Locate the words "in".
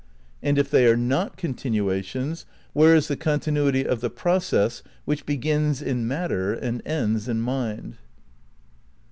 5.79-6.07, 7.27-7.39